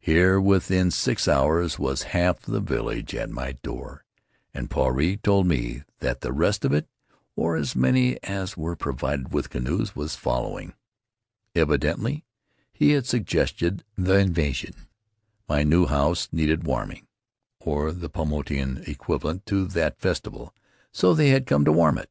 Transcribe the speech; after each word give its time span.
Here 0.00 0.40
within 0.40 0.90
six 0.90 1.28
hours 1.28 1.78
was 1.78 2.04
half 2.16 2.40
the 2.40 2.60
village 2.60 3.14
at 3.14 3.28
my 3.28 3.52
door, 3.62 4.06
and 4.54 4.70
Puarei 4.70 5.20
told 5.20 5.46
me 5.46 5.82
that 5.98 6.22
the 6.22 6.32
rest 6.32 6.64
of 6.64 6.72
it, 6.72 6.88
or 7.36 7.54
as 7.54 7.76
many 7.76 8.16
as 8.22 8.56
were 8.56 8.74
provided 8.74 9.34
with 9.34 9.50
canoes, 9.50 9.94
was 9.94 10.16
following. 10.16 10.72
Evidently 11.54 12.24
he 12.72 12.92
had 12.92 13.04
sug 13.04 13.26
gested 13.26 13.82
the 13.98 14.14
invasion. 14.14 14.88
My 15.46 15.62
new 15.62 15.84
house 15.84 16.26
needed 16.32 16.64
warming— 16.66 17.06
or 17.66 17.92
the 17.92 18.08
Paumotuan 18.08 18.78
equivalent 18.88 19.44
to 19.44 19.66
that 19.66 20.00
festival— 20.00 20.54
so 20.90 21.12
they 21.12 21.28
had 21.28 21.44
come 21.46 21.66
to 21.66 21.72
warm 21.72 21.98
it. 21.98 22.02